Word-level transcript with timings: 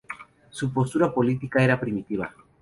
Su 0.49 0.73
postura 0.73 1.13
política 1.13 1.63
era 1.63 1.79
primitiva. 1.79 2.33